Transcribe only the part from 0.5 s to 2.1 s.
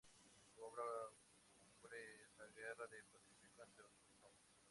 Su obra cumbre